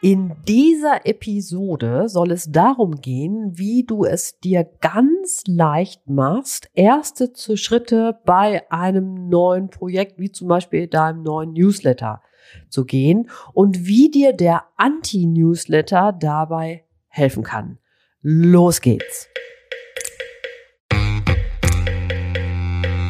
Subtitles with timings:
[0.00, 7.32] in dieser Episode soll es darum gehen, wie du es dir ganz leicht machst, erste
[7.56, 12.22] Schritte bei einem neuen Projekt, wie zum Beispiel deinem neuen Newsletter
[12.68, 17.78] zu gehen und wie dir der Anti-Newsletter dabei helfen kann.
[18.22, 19.28] Los geht's!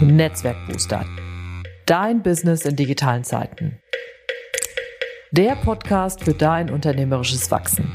[0.00, 1.04] Netzwerkbooster.
[1.84, 3.78] Dein Business in digitalen Zeiten.
[5.30, 7.92] Der Podcast für dein unternehmerisches Wachsen.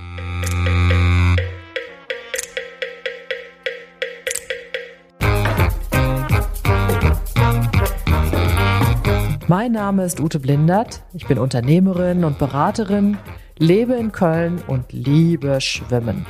[9.47, 11.01] Mein Name ist Ute Blindert.
[11.15, 13.17] Ich bin Unternehmerin und Beraterin,
[13.57, 16.27] lebe in Köln und liebe Schwimmen.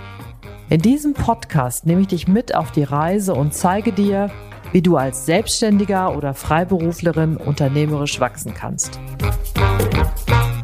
[0.70, 4.32] In diesem Podcast nehme ich dich mit auf die Reise und zeige dir,
[4.72, 9.02] wie du als Selbstständiger oder Freiberuflerin unternehmerisch wachsen kannst.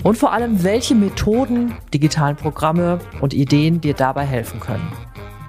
[0.09, 4.91] Und vor allem, welche Methoden, digitalen Programme und Ideen dir dabei helfen können.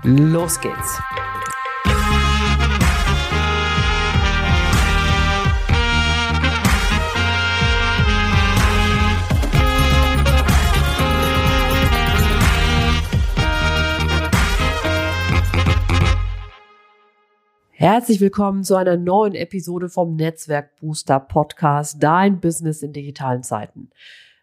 [0.02, 1.00] Los geht's!
[17.70, 23.88] Herzlich willkommen zu einer neuen Episode vom Netzwerk Booster Podcast, dein Business in digitalen Zeiten.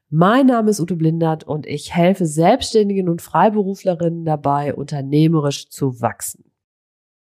[0.09, 6.45] Mein Name ist Ute Blindert und ich helfe Selbstständigen und Freiberuflerinnen dabei, unternehmerisch zu wachsen.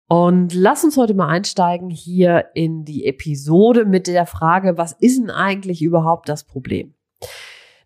[0.08, 5.20] Und lass uns heute mal einsteigen hier in die Episode mit der Frage, was ist
[5.20, 6.94] denn eigentlich überhaupt das Problem?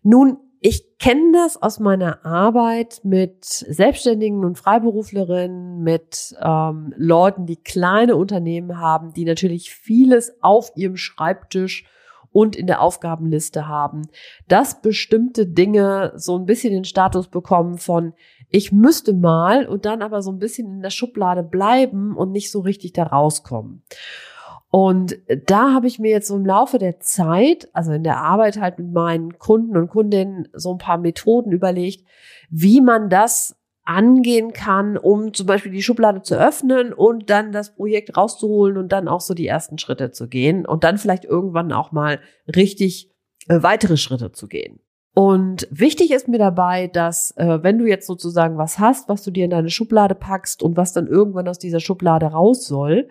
[0.01, 7.61] Nun, ich kenne das aus meiner Arbeit mit Selbstständigen und Freiberuflerinnen, mit ähm, Leuten, die
[7.61, 11.85] kleine Unternehmen haben, die natürlich vieles auf ihrem Schreibtisch
[12.35, 14.01] und in der Aufgabenliste haben,
[14.49, 18.11] dass bestimmte Dinge so ein bisschen den Status bekommen von
[18.49, 22.51] ich müsste mal und dann aber so ein bisschen in der Schublade bleiben und nicht
[22.51, 23.83] so richtig da rauskommen.
[24.69, 28.59] Und da habe ich mir jetzt so im Laufe der Zeit, also in der Arbeit
[28.59, 32.05] halt mit meinen Kunden und Kundinnen so ein paar Methoden überlegt,
[32.49, 37.75] wie man das angehen kann, um zum Beispiel die Schublade zu öffnen und dann das
[37.75, 41.71] Projekt rauszuholen und dann auch so die ersten Schritte zu gehen und dann vielleicht irgendwann
[41.71, 42.19] auch mal
[42.55, 43.11] richtig
[43.47, 44.79] äh, weitere Schritte zu gehen.
[45.13, 49.31] Und wichtig ist mir dabei, dass äh, wenn du jetzt sozusagen was hast, was du
[49.31, 53.07] dir in deine Schublade packst und was dann irgendwann aus dieser Schublade raus soll,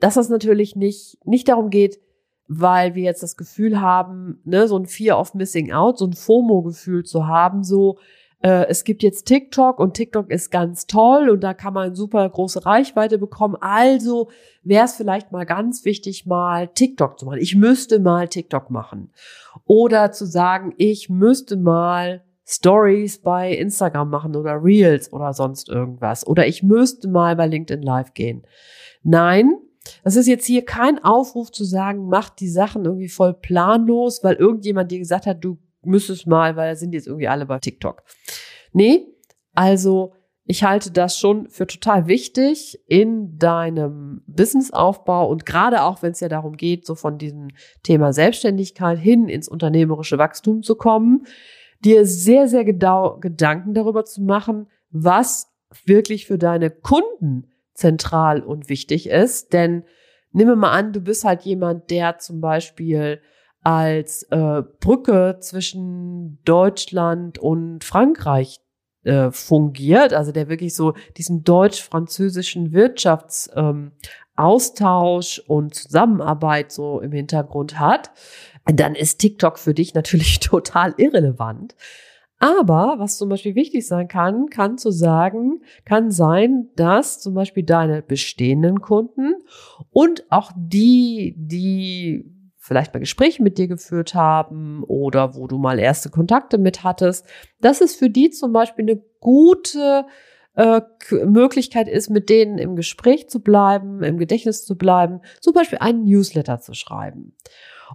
[0.00, 2.00] dass das natürlich nicht, nicht darum geht,
[2.48, 6.12] weil wir jetzt das Gefühl haben, ne, so ein Fear of Missing Out, so ein
[6.12, 7.98] FOMO-Gefühl zu haben, so,
[8.42, 12.28] äh, es gibt jetzt TikTok und TikTok ist ganz toll und da kann man super
[12.28, 13.56] große Reichweite bekommen.
[13.60, 14.30] Also
[14.62, 17.38] wäre es vielleicht mal ganz wichtig, mal TikTok zu machen.
[17.40, 19.12] Ich müsste mal TikTok machen.
[19.64, 26.26] Oder zu sagen, ich müsste mal Stories bei Instagram machen oder Reels oder sonst irgendwas.
[26.26, 28.42] Oder ich müsste mal bei LinkedIn Live gehen.
[29.04, 29.54] Nein,
[30.04, 34.34] das ist jetzt hier kein Aufruf zu sagen, mach die Sachen irgendwie voll planlos, weil
[34.34, 38.02] irgendjemand dir gesagt hat, du müsstest mal, weil da sind jetzt irgendwie alle bei TikTok.
[38.72, 39.06] Nee,
[39.54, 40.12] also
[40.44, 46.20] ich halte das schon für total wichtig in deinem Businessaufbau und gerade auch, wenn es
[46.20, 47.48] ja darum geht, so von diesem
[47.82, 51.26] Thema Selbstständigkeit hin ins unternehmerische Wachstum zu kommen,
[51.84, 55.52] dir sehr, sehr Gedanken darüber zu machen, was
[55.84, 59.52] wirklich für deine Kunden zentral und wichtig ist.
[59.52, 59.84] Denn
[60.32, 63.20] nimm mal an, du bist halt jemand, der zum Beispiel
[63.62, 68.60] als äh, Brücke zwischen Deutschland und Frankreich
[69.04, 77.78] äh, fungiert, also der wirklich so diesen deutsch-französischen Wirtschaftsaustausch ähm, und Zusammenarbeit so im Hintergrund
[77.78, 78.10] hat,
[78.64, 81.74] dann ist TikTok für dich natürlich total irrelevant.
[82.38, 87.62] Aber was zum Beispiel wichtig sein kann, kann zu sagen, kann sein, dass zum Beispiel
[87.62, 89.34] deine bestehenden Kunden
[89.90, 92.24] und auch die, die
[92.62, 97.26] vielleicht mal Gespräche mit dir geführt haben oder wo du mal erste Kontakte mit hattest,
[97.60, 100.06] dass es für die zum Beispiel eine gute
[100.54, 100.80] äh,
[101.26, 106.04] Möglichkeit ist, mit denen im Gespräch zu bleiben, im Gedächtnis zu bleiben, zum Beispiel einen
[106.04, 107.36] Newsletter zu schreiben.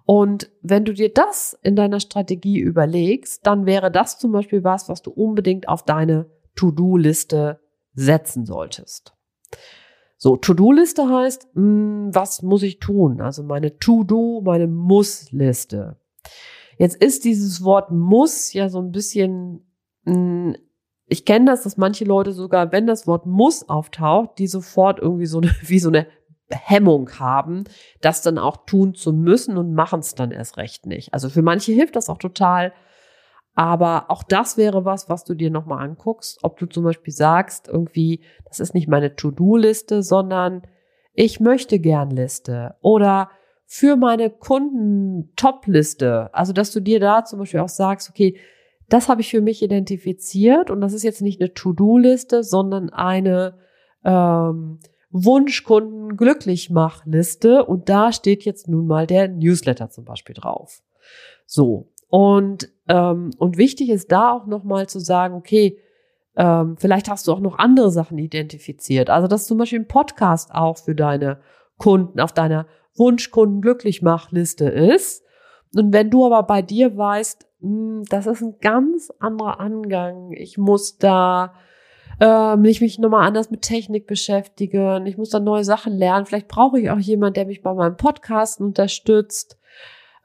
[0.05, 4.89] Und wenn du dir das in deiner Strategie überlegst, dann wäre das zum Beispiel was,
[4.89, 7.61] was du unbedingt auf deine To-Do-Liste
[7.93, 9.13] setzen solltest.
[10.17, 13.21] So, To-Do-Liste heißt, mh, hm, was muss ich tun?
[13.21, 15.97] Also meine To-Do, meine Muss-Liste.
[16.77, 19.65] Jetzt ist dieses Wort muss ja so ein bisschen,
[20.03, 20.55] mh, hm,
[21.09, 25.25] ich kenne das, dass manche Leute sogar, wenn das Wort muss auftaucht, die sofort irgendwie
[25.25, 26.07] so eine, wie so eine
[26.49, 27.65] Hemmung haben,
[28.01, 31.13] das dann auch tun zu müssen und machen es dann erst recht nicht.
[31.13, 32.73] Also für manche hilft das auch total,
[33.57, 37.67] aber auch das wäre was, was du dir nochmal anguckst, ob du zum Beispiel sagst,
[37.67, 40.61] irgendwie, das ist nicht meine To-Do-Liste, sondern
[41.13, 42.75] ich möchte gern Liste.
[42.81, 43.31] Oder
[43.65, 46.29] für meine Kunden Top-Liste.
[46.33, 48.37] Also, dass du dir da zum Beispiel auch sagst, okay,
[48.89, 50.69] das habe ich für mich identifiziert.
[50.69, 53.57] Und das ist jetzt nicht eine To-Do-Liste, sondern eine
[54.05, 54.77] ähm,
[55.09, 60.83] Wunschkunden glücklich mach Liste und da steht jetzt nun mal der Newsletter zum Beispiel drauf.
[61.47, 65.79] So, und, ähm, und wichtig ist da auch nochmal zu sagen, okay,
[66.35, 69.09] ähm, vielleicht hast du auch noch andere Sachen identifiziert.
[69.09, 71.39] Also, dass zum Beispiel ein Podcast auch für deine
[71.77, 75.23] Kunden auf deiner Wunschkunden glücklich mach Liste ist.
[75.75, 80.31] Und wenn du aber bei dir weißt, mh, hm, das ist ein ganz anderer Angang,
[80.31, 81.53] ich muss da
[82.19, 86.47] ähm, ich mich nochmal anders mit Technik beschäftigen, ich muss da neue Sachen lernen, vielleicht
[86.47, 89.59] brauche ich auch jemand, der mich bei meinem Podcasten unterstützt.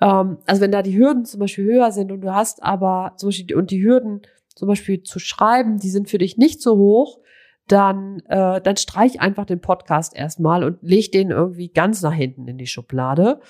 [0.02, 3.28] Ähm, also wenn da die Hürden zum Beispiel höher sind und du hast aber zum
[3.28, 7.20] Beispiel und die Hürden zum Beispiel zu schreiben, die sind für dich nicht so hoch,
[7.68, 12.48] dann, äh, dann streich einfach den Podcast erstmal und leg den irgendwie ganz nach hinten
[12.48, 13.40] in die Schublade.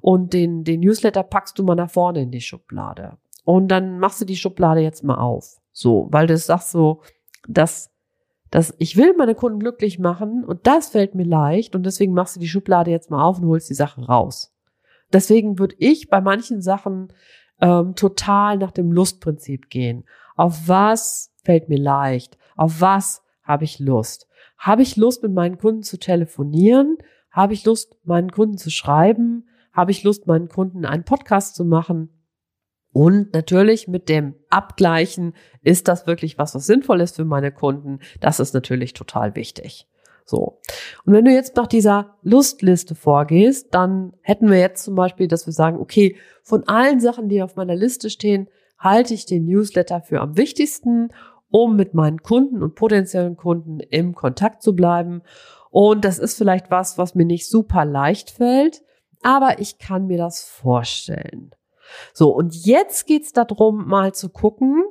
[0.00, 3.18] Und den, den Newsletter packst du mal nach vorne in die Schublade.
[3.44, 5.60] Und dann machst du die Schublade jetzt mal auf.
[5.72, 7.02] So, weil du sagst so,
[7.48, 7.90] dass,
[8.50, 12.36] dass ich will meine Kunden glücklich machen und das fällt mir leicht und deswegen machst
[12.36, 14.52] du die Schublade jetzt mal auf und holst die Sachen raus.
[15.12, 17.12] Deswegen würde ich bei manchen Sachen
[17.60, 20.04] ähm, total nach dem Lustprinzip gehen.
[20.36, 22.38] Auf was fällt mir leicht?
[22.56, 24.28] Auf was habe ich Lust?
[24.56, 26.98] Habe ich Lust, mit meinen Kunden zu telefonieren?
[27.30, 29.48] Habe ich Lust, meinen Kunden zu schreiben?
[29.72, 32.10] Habe ich Lust, meinen Kunden einen Podcast zu machen?
[32.92, 38.00] Und natürlich mit dem Abgleichen, ist das wirklich was, was sinnvoll ist für meine Kunden?
[38.20, 39.86] Das ist natürlich total wichtig.
[40.30, 40.60] So.
[41.04, 45.46] Und wenn du jetzt nach dieser Lustliste vorgehst, dann hätten wir jetzt zum Beispiel, dass
[45.46, 48.48] wir sagen, okay, von allen Sachen, die auf meiner Liste stehen,
[48.78, 51.08] halte ich den Newsletter für am wichtigsten,
[51.50, 55.22] um mit meinen Kunden und potenziellen Kunden im Kontakt zu bleiben.
[55.68, 58.82] Und das ist vielleicht was, was mir nicht super leicht fällt,
[59.22, 61.50] aber ich kann mir das vorstellen.
[62.14, 64.84] So, und jetzt geht's darum, mal zu gucken,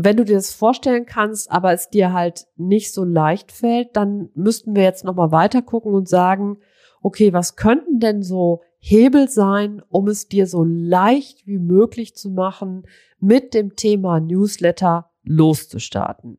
[0.00, 4.28] wenn du dir das vorstellen kannst, aber es dir halt nicht so leicht fällt, dann
[4.34, 6.58] müssten wir jetzt nochmal weiter gucken und sagen,
[7.02, 12.30] okay, was könnten denn so Hebel sein, um es dir so leicht wie möglich zu
[12.30, 12.84] machen,
[13.18, 16.38] mit dem Thema Newsletter loszustarten?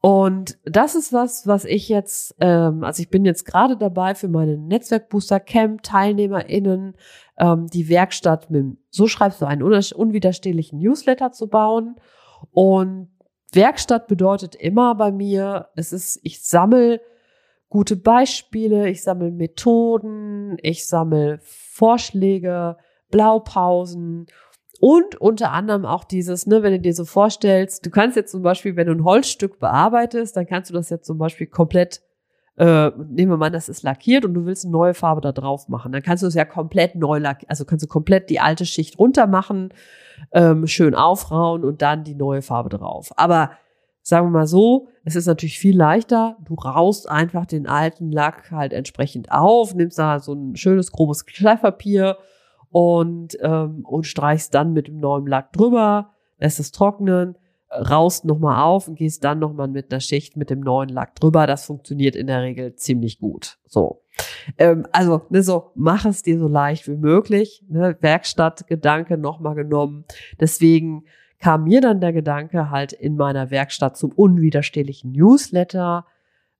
[0.00, 4.28] Und das ist was, was ich jetzt, ähm, also ich bin jetzt gerade dabei für
[4.28, 6.94] meine Netzwerkbooster Camp TeilnehmerInnen
[7.38, 11.96] ähm, die Werkstatt mit, so schreibst du einen unwiderstehlichen Newsletter zu bauen.
[12.52, 13.08] Und
[13.52, 17.00] Werkstatt bedeutet immer bei mir, es ist, ich sammle
[17.68, 22.76] gute Beispiele, ich sammle Methoden, ich sammle Vorschläge,
[23.10, 24.26] Blaupausen
[24.80, 28.42] und unter anderem auch dieses, ne, wenn du dir so vorstellst, du kannst jetzt zum
[28.42, 32.02] Beispiel, wenn du ein Holzstück bearbeitest, dann kannst du das jetzt zum Beispiel komplett
[32.56, 35.68] äh, nehmen wir mal, das ist lackiert und du willst eine neue Farbe da drauf
[35.68, 35.92] machen.
[35.92, 38.98] Dann kannst du es ja komplett neu lackieren, also kannst du komplett die alte Schicht
[38.98, 39.70] runter machen,
[40.32, 43.12] ähm, schön aufrauen und dann die neue Farbe drauf.
[43.16, 43.50] Aber
[44.02, 46.36] sagen wir mal so, es ist natürlich viel leichter.
[46.44, 51.24] Du raust einfach den alten Lack halt entsprechend auf, nimmst da so ein schönes grobes
[51.26, 52.16] Schleifpapier
[52.70, 57.36] und, ähm, und streichst dann mit dem neuen Lack drüber, lässt es trocknen,
[57.70, 61.46] raust nochmal auf und gehst dann nochmal mit einer Schicht mit dem neuen Lack drüber.
[61.46, 63.58] Das funktioniert in der Regel ziemlich gut.
[63.66, 64.02] So.
[64.58, 67.64] Ähm, also, ne, so, mach es dir so leicht wie möglich.
[67.68, 70.04] Ne, Werkstattgedanke nochmal genommen.
[70.40, 71.04] Deswegen
[71.38, 76.06] kam mir dann der Gedanke, halt in meiner Werkstatt zum unwiderstehlichen Newsletter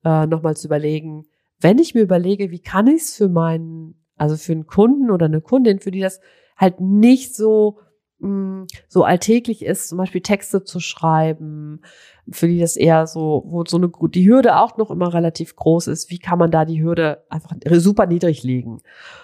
[0.05, 1.27] äh, nochmal zu überlegen,
[1.61, 5.27] wenn ich mir überlege, wie kann ich es für meinen, also für einen Kunden oder
[5.27, 6.21] eine Kundin, für die das
[6.57, 7.79] halt nicht so
[8.19, 11.83] so alltäglich ist, zum Beispiel Texte zu schreiben,
[12.31, 15.89] für die das eher so, wo so eine die Hürde auch noch immer relativ groß
[15.89, 18.81] ist, wie kann man da die Hürde einfach super niedrig legen?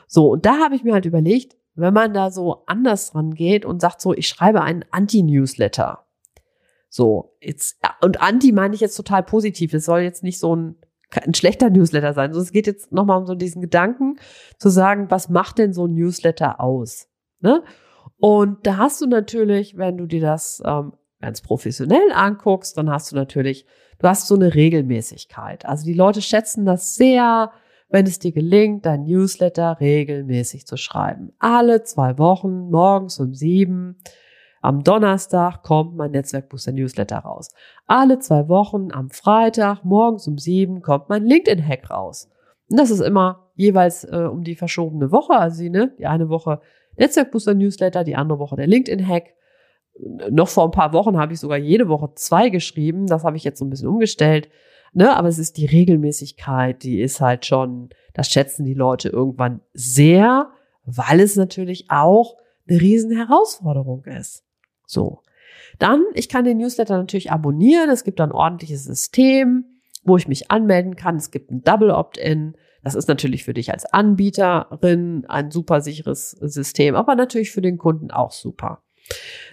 [0.06, 3.64] So, und da habe ich mir halt überlegt, wenn man da so anders dran geht
[3.64, 6.04] und sagt so, ich schreibe einen Anti-Newsletter.
[6.90, 9.72] So, jetzt, und Anti meine ich jetzt total positiv.
[9.72, 10.76] Es soll jetzt nicht so ein,
[11.24, 12.34] ein schlechter Newsletter sein.
[12.34, 14.18] So, es geht jetzt nochmal um so diesen Gedanken
[14.58, 17.08] zu sagen, was macht denn so ein Newsletter aus?
[17.40, 17.64] Ne?
[18.18, 23.12] Und da hast du natürlich, wenn du dir das ähm, ganz professionell anguckst, dann hast
[23.12, 23.66] du natürlich,
[23.98, 25.64] du hast so eine Regelmäßigkeit.
[25.64, 27.52] Also die Leute schätzen das sehr,
[27.88, 31.32] wenn es dir gelingt, dein Newsletter regelmäßig zu schreiben.
[31.38, 33.98] Alle zwei Wochen, morgens um sieben.
[34.60, 37.50] Am Donnerstag kommt mein Netzwerkbooster Newsletter raus.
[37.86, 42.30] Alle zwei Wochen am Freitag morgens um sieben kommt mein LinkedIn-Hack raus.
[42.70, 45.34] Und das ist immer jeweils äh, um die verschobene Woche.
[45.34, 46.60] Also ne, die eine Woche
[46.96, 49.34] Netzwerkbooster Newsletter, die andere Woche der LinkedIn-Hack.
[50.30, 53.06] Noch vor ein paar Wochen habe ich sogar jede Woche zwei geschrieben.
[53.06, 54.48] Das habe ich jetzt so ein bisschen umgestellt.
[54.94, 59.62] Ne, aber es ist die Regelmäßigkeit, die ist halt schon, das schätzen die Leute irgendwann
[59.72, 60.50] sehr,
[60.84, 62.36] weil es natürlich auch
[62.68, 64.44] eine riesen Herausforderung ist.
[64.86, 65.22] So.
[65.78, 67.88] Dann, ich kann den Newsletter natürlich abonnieren.
[67.88, 69.64] Es gibt ein ordentliches System,
[70.04, 71.16] wo ich mich anmelden kann.
[71.16, 72.56] Es gibt ein Double Opt-in.
[72.82, 77.78] Das ist natürlich für dich als Anbieterin ein super sicheres System, aber natürlich für den
[77.78, 78.82] Kunden auch super.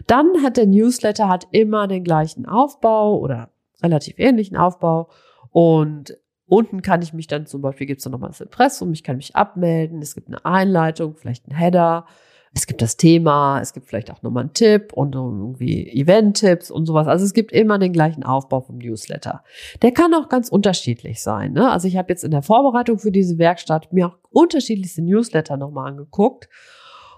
[0.08, 5.10] Dann hat der Newsletter hat immer den gleichen Aufbau oder relativ ähnlichen Aufbau
[5.52, 9.04] und unten kann ich mich dann zum Beispiel, gibt es dann nochmal das Impressum, ich
[9.04, 12.06] kann mich abmelden, es gibt eine Einleitung, vielleicht ein Header,
[12.54, 16.86] es gibt das Thema, es gibt vielleicht auch nochmal einen Tipp und irgendwie Event-Tipps und
[16.86, 17.08] sowas.
[17.08, 19.44] Also es gibt immer den gleichen Aufbau vom Newsletter.
[19.82, 21.54] Der kann auch ganz unterschiedlich sein.
[21.54, 21.70] Ne?
[21.70, 25.92] Also ich habe jetzt in der Vorbereitung für diese Werkstatt mir auch unterschiedlichste Newsletter nochmal
[25.92, 26.50] angeguckt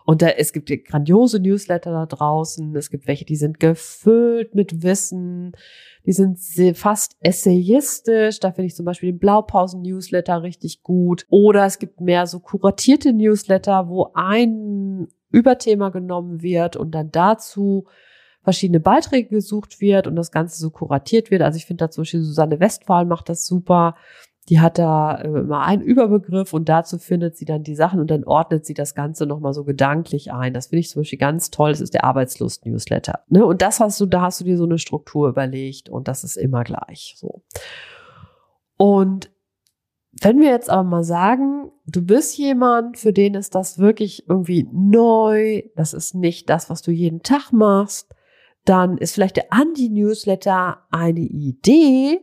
[0.06, 2.76] und da, es gibt grandiose Newsletter da draußen.
[2.76, 5.54] Es gibt welche, die sind gefüllt mit Wissen.
[6.06, 6.40] Die sind
[6.76, 8.40] fast essayistisch.
[8.40, 11.26] Da finde ich zum Beispiel den Blaupausen-Newsletter richtig gut.
[11.30, 17.88] Oder es gibt mehr so kuratierte Newsletter, wo ein Überthema genommen wird und dann dazu
[18.44, 21.42] verschiedene Beiträge gesucht wird und das Ganze so kuratiert wird.
[21.42, 23.96] Also ich finde da zum Beispiel Susanne Westphal macht das super.
[24.50, 28.10] Die hat da äh, immer einen Überbegriff und dazu findet sie dann die Sachen und
[28.10, 30.54] dann ordnet sie das Ganze nochmal so gedanklich ein.
[30.54, 31.70] Das finde ich zum Beispiel ganz toll.
[31.70, 33.20] Das ist der Arbeitslust-Newsletter.
[33.30, 33.46] Ne?
[33.46, 36.38] Und das hast du, da hast du dir so eine Struktur überlegt und das ist
[36.38, 37.44] immer gleich so.
[38.78, 39.30] Und
[40.14, 44.68] wenn wir jetzt aber mal sagen, du bist jemand, für den ist das wirklich irgendwie
[44.72, 48.14] neu, das ist nicht das, was du jeden Tag machst,
[48.66, 52.20] dann ist vielleicht der Anti-Newsletter eine Idee,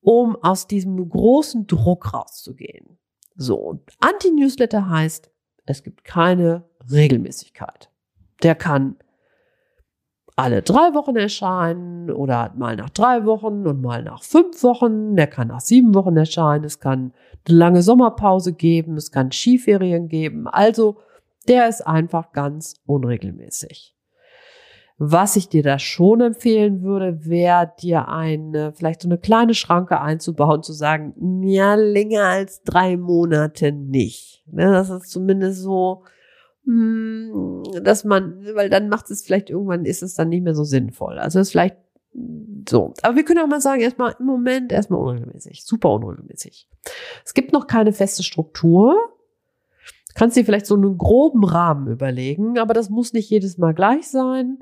[0.00, 2.98] um aus diesem großen Druck rauszugehen.
[3.36, 5.30] So, Anti-Newsletter heißt,
[5.64, 7.90] es gibt keine Regelmäßigkeit.
[8.42, 8.96] Der kann
[10.38, 15.16] alle drei Wochen erscheinen oder mal nach drei Wochen und mal nach fünf Wochen.
[15.16, 16.64] Der kann nach sieben Wochen erscheinen.
[16.64, 17.12] Es kann
[17.48, 18.96] eine lange Sommerpause geben.
[18.96, 20.46] Es kann Skiferien geben.
[20.46, 20.98] Also,
[21.48, 23.96] der ist einfach ganz unregelmäßig.
[24.98, 30.00] Was ich dir da schon empfehlen würde, wäre dir eine, vielleicht so eine kleine Schranke
[30.00, 34.44] einzubauen, zu sagen, ja, länger als drei Monate nicht.
[34.46, 36.04] Ne, das ist zumindest so,
[37.82, 41.18] dass man, weil dann macht es vielleicht irgendwann, ist es dann nicht mehr so sinnvoll.
[41.18, 41.76] Also ist vielleicht
[42.68, 42.92] so.
[43.02, 46.68] Aber wir können auch mal sagen, erstmal im Moment erstmal unregelmäßig, super unregelmäßig.
[47.24, 48.96] Es gibt noch keine feste Struktur.
[50.14, 54.08] Kannst dir vielleicht so einen groben Rahmen überlegen, aber das muss nicht jedes Mal gleich
[54.08, 54.58] sein.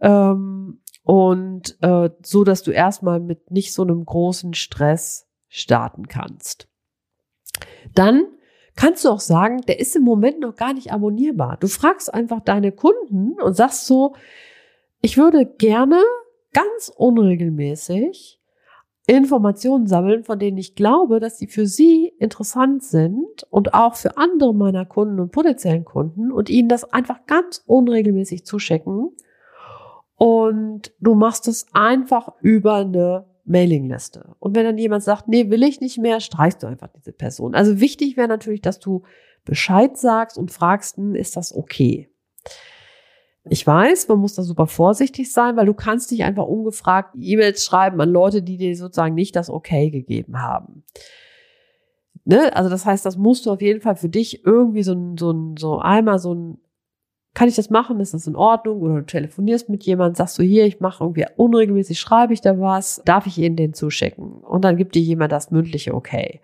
[0.00, 6.68] Ähm, und äh, so, dass du erstmal mit nicht so einem großen Stress starten kannst.
[7.94, 8.26] Dann
[8.76, 11.56] kannst du auch sagen, der ist im Moment noch gar nicht abonnierbar.
[11.58, 14.14] Du fragst einfach deine Kunden und sagst so,
[15.02, 16.02] ich würde gerne
[16.52, 18.38] ganz unregelmäßig
[19.06, 24.16] Informationen sammeln, von denen ich glaube, dass sie für sie interessant sind und auch für
[24.16, 29.10] andere meiner Kunden und potenziellen Kunden und ihnen das einfach ganz unregelmäßig zuschicken
[30.20, 34.34] und du machst es einfach über eine Mailingliste.
[34.38, 37.54] Und wenn dann jemand sagt, nee, will ich nicht mehr, streichst du einfach diese Person.
[37.54, 39.02] Also wichtig wäre natürlich, dass du
[39.44, 42.10] Bescheid sagst und fragst, hm, ist das okay?
[43.48, 47.64] Ich weiß, man muss da super vorsichtig sein, weil du kannst nicht einfach ungefragt E-Mails
[47.64, 50.84] schreiben an Leute, die dir sozusagen nicht das Okay gegeben haben.
[52.24, 52.54] Ne?
[52.54, 55.32] Also das heißt, das musst du auf jeden Fall für dich irgendwie so ein, so
[55.32, 56.58] ein, so einmal so ein,
[57.34, 58.00] kann ich das machen?
[58.00, 58.80] Ist das in Ordnung?
[58.80, 62.58] Oder du telefonierst mit jemandem, sagst du hier, ich mache irgendwie unregelmäßig, schreibe ich da
[62.58, 64.32] was, darf ich Ihnen den zuschicken?
[64.42, 66.40] Und dann gibt dir jemand das mündliche Okay.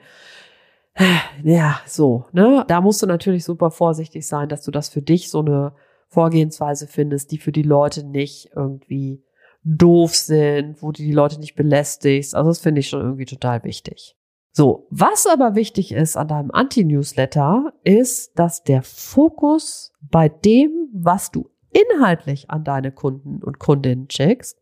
[1.43, 2.65] Ja, so, ne?
[2.69, 5.73] Da musst du natürlich super vorsichtig sein, dass du das für dich so eine
[6.09, 9.23] Vorgehensweise findest, die für die Leute nicht irgendwie
[9.65, 12.35] doof sind, wo du die Leute nicht belästigst.
[12.35, 14.16] Also das finde ich schon irgendwie total wichtig.
[14.57, 21.31] So, was aber wichtig ist an deinem Anti-Newsletter, ist, dass der Fokus bei dem, was
[21.31, 24.59] du inhaltlich an deine Kunden und Kundinnen schickst,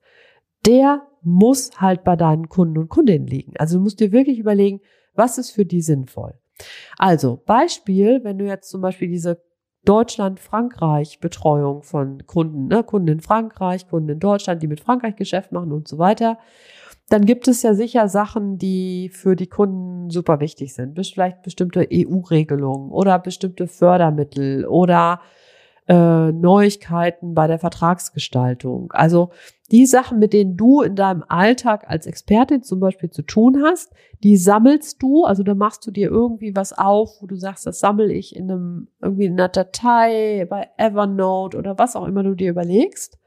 [0.66, 3.52] der muss halt bei deinen Kunden und Kundinnen liegen.
[3.56, 4.80] Also du musst dir wirklich überlegen,
[5.14, 6.34] was ist für die sinnvoll.
[6.98, 9.44] Also Beispiel, wenn du jetzt zum Beispiel diese
[9.84, 15.70] Deutschland-Frankreich-Betreuung von Kunden, ne, Kunden in Frankreich, Kunden in Deutschland, die mit Frankreich Geschäft machen
[15.70, 16.36] und so weiter,
[17.08, 20.99] dann gibt es ja sicher Sachen, die für die Kunden super wichtig sind.
[21.06, 25.20] Vielleicht bestimmte EU-Regelungen oder bestimmte Fördermittel oder
[25.87, 28.90] äh, Neuigkeiten bei der Vertragsgestaltung.
[28.92, 29.30] Also
[29.70, 33.92] die Sachen, mit denen du in deinem Alltag als Expertin zum Beispiel zu tun hast,
[34.23, 37.80] die sammelst du, also da machst du dir irgendwie was auf, wo du sagst, das
[37.80, 42.34] sammle ich in einem, irgendwie in einer Datei, bei Evernote oder was auch immer du
[42.34, 43.18] dir überlegst.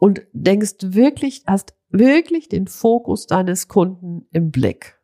[0.00, 4.98] Und denkst wirklich, hast wirklich den Fokus deines Kunden im Blick.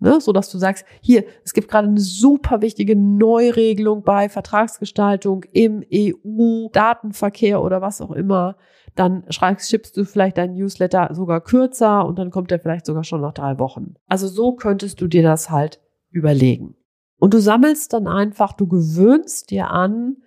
[0.00, 5.42] Ne, so dass du sagst, hier, es gibt gerade eine super wichtige Neuregelung bei Vertragsgestaltung
[5.52, 8.56] im EU-Datenverkehr oder was auch immer.
[8.94, 13.02] Dann schreibst, schippst du vielleicht deinen Newsletter sogar kürzer und dann kommt der vielleicht sogar
[13.02, 13.94] schon nach drei Wochen.
[14.06, 16.76] Also so könntest du dir das halt überlegen.
[17.18, 20.18] Und du sammelst dann einfach, du gewöhnst dir an,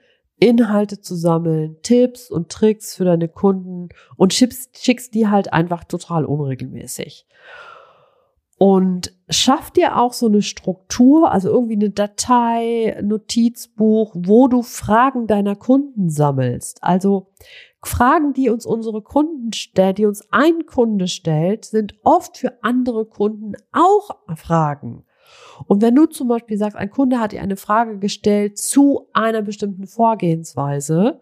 [0.42, 5.86] Inhalte zu sammeln, Tipps und Tricks für deine Kunden und schickst, schickst die halt einfach
[5.86, 7.26] total unregelmäßig
[8.62, 15.26] und schaff dir auch so eine Struktur, also irgendwie eine Datei, Notizbuch, wo du Fragen
[15.26, 16.84] deiner Kunden sammelst.
[16.84, 17.32] Also
[17.82, 23.08] Fragen, die uns unsere Kunden stellen, die uns ein Kunde stellt, sind oft für andere
[23.08, 25.06] Kunden auch Fragen.
[25.68, 29.42] Und wenn du zum Beispiel sagst, ein Kunde hat dir eine Frage gestellt zu einer
[29.42, 31.20] bestimmten Vorgehensweise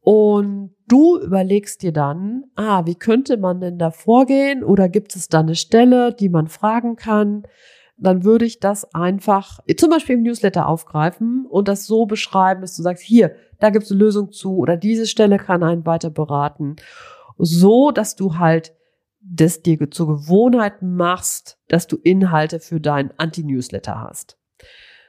[0.00, 5.28] und du überlegst dir dann, ah, wie könnte man denn da vorgehen oder gibt es
[5.28, 7.44] da eine Stelle, die man fragen kann?
[7.96, 12.76] Dann würde ich das einfach zum Beispiel im Newsletter aufgreifen und das so beschreiben, dass
[12.76, 16.10] du sagst, hier, da gibt es eine Lösung zu oder diese Stelle kann einen weiter
[16.10, 16.76] beraten.
[17.38, 18.74] So, dass du halt
[19.30, 24.38] das dir zur Gewohnheit machst, dass du Inhalte für deinen Anti-Newsletter hast.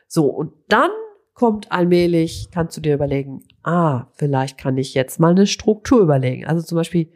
[0.07, 0.91] So, und dann
[1.33, 6.45] kommt allmählich, kannst du dir überlegen, ah, vielleicht kann ich jetzt mal eine Struktur überlegen.
[6.45, 7.11] Also zum Beispiel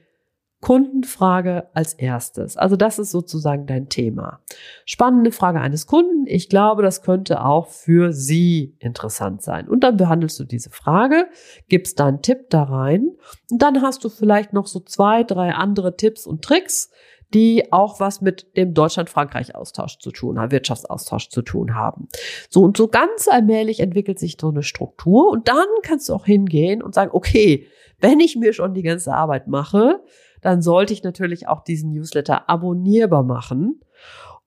[0.64, 2.56] Kundenfrage als erstes.
[2.56, 4.40] Also das ist sozusagen dein Thema.
[4.86, 6.26] Spannende Frage eines Kunden.
[6.26, 9.68] Ich glaube, das könnte auch für Sie interessant sein.
[9.68, 11.28] Und dann behandelst du diese Frage,
[11.68, 13.10] gibst deinen Tipp da rein
[13.52, 16.92] und dann hast du vielleicht noch so zwei, drei andere Tipps und Tricks,
[17.34, 22.08] die auch was mit dem Deutschland-Frankreich-Austausch zu tun haben, Wirtschaftsaustausch zu tun haben.
[22.50, 26.26] So und so ganz allmählich entwickelt sich so eine Struktur und dann kannst du auch
[26.26, 27.68] hingehen und sagen, okay,
[28.00, 30.02] wenn ich mir schon die ganze Arbeit mache,
[30.44, 33.82] dann sollte ich natürlich auch diesen Newsletter abonnierbar machen.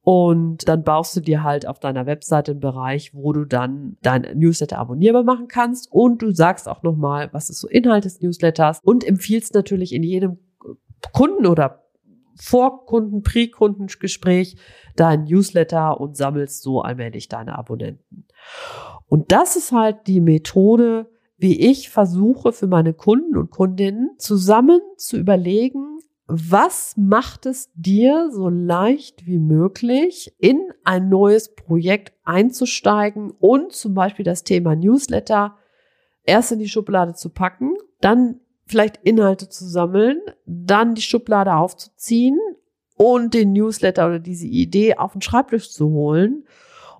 [0.02, 4.22] Und dann baust du dir halt auf deiner Webseite einen Bereich, wo du dann dein
[4.34, 5.90] Newsletter abonnierbar machen kannst.
[5.90, 10.04] Und du sagst auch nochmal, was ist so Inhalt des Newsletters und empfiehlst natürlich in
[10.04, 10.38] jedem
[11.12, 11.82] Kunden oder
[12.36, 14.56] Vorkunden, Pre-Kundengespräch
[14.94, 18.26] dein Newsletter und sammelst so allmählich deine Abonnenten.
[19.08, 24.80] Und das ist halt die Methode, wie ich versuche für meine Kunden und Kundinnen zusammen
[24.96, 33.30] zu überlegen, was macht es dir so leicht wie möglich, in ein neues Projekt einzusteigen
[33.30, 35.56] und zum Beispiel das Thema Newsletter
[36.24, 42.40] erst in die Schublade zu packen, dann vielleicht Inhalte zu sammeln, dann die Schublade aufzuziehen
[42.96, 46.44] und den Newsletter oder diese Idee auf den Schreibtisch zu holen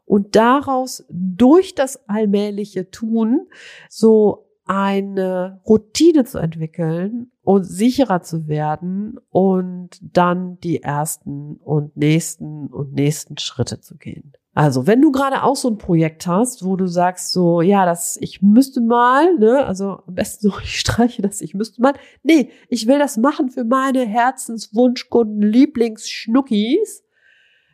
[0.07, 3.49] und daraus durch das allmähliche Tun
[3.90, 12.66] so eine Routine zu entwickeln und sicherer zu werden und dann die ersten und nächsten
[12.69, 14.33] und nächsten Schritte zu gehen.
[14.55, 18.16] Also, wenn du gerade auch so ein Projekt hast, wo du sagst so, ja, das,
[18.23, 21.92] ich müsste mal, ne, also am besten so, ich streiche das, ich müsste mal,
[22.23, 27.05] nee, ich will das machen für meine Herzenswunschkunden, Lieblingsschnuckis,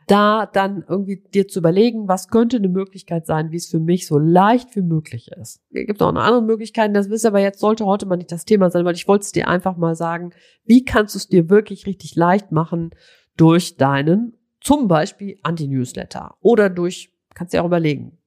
[0.06, 4.06] da dann irgendwie dir zu überlegen, was könnte eine Möglichkeit sein, wie es für mich
[4.06, 5.60] so leicht wie möglich ist.
[5.70, 8.44] Es gibt auch eine andere Möglichkeit, das wisst aber jetzt sollte heute mal nicht das
[8.44, 10.30] Thema sein, weil ich wollte es dir einfach mal sagen,
[10.64, 12.90] wie kannst du es dir wirklich richtig leicht machen
[13.36, 18.18] durch deinen zum Beispiel Anti-Newsletter oder durch, kannst du dir auch überlegen,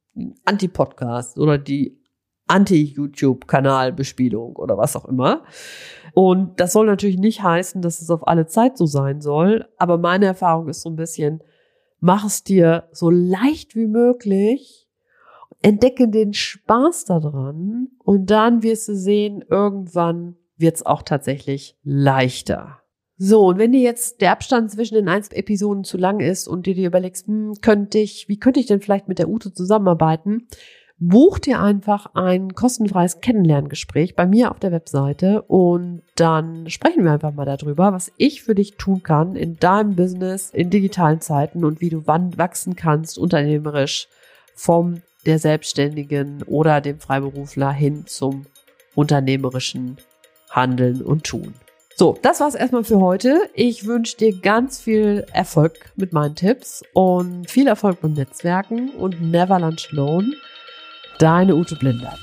[0.45, 1.99] Anti-Podcast oder die
[2.47, 5.43] Anti-YouTube-Kanalbespielung oder was auch immer.
[6.13, 9.97] Und das soll natürlich nicht heißen, dass es auf alle Zeit so sein soll, aber
[9.97, 11.41] meine Erfahrung ist so ein bisschen,
[11.99, 14.87] mach es dir so leicht wie möglich,
[15.61, 22.79] entdecke den Spaß daran und dann wirst du sehen, irgendwann wird es auch tatsächlich leichter.
[23.17, 26.65] So, und wenn dir jetzt der Abstand zwischen den einzelnen Episoden zu lang ist und
[26.65, 30.47] dir dir überlegst, hm, könnte ich, wie könnte ich denn vielleicht mit der Ute zusammenarbeiten,
[30.97, 37.11] buch dir einfach ein kostenfreies Kennenlerngespräch bei mir auf der Webseite und dann sprechen wir
[37.11, 41.65] einfach mal darüber, was ich für dich tun kann in deinem Business in digitalen Zeiten
[41.65, 44.07] und wie du wann wachsen kannst unternehmerisch
[44.55, 48.45] vom der Selbstständigen oder dem Freiberufler hin zum
[48.93, 49.97] unternehmerischen
[50.49, 51.53] Handeln und Tun.
[51.97, 53.49] So, das war's erstmal für heute.
[53.53, 59.21] Ich wünsche dir ganz viel Erfolg mit meinen Tipps und viel Erfolg beim Netzwerken und
[59.21, 60.33] never lunch alone.
[61.17, 62.19] Deine Ute Blindert.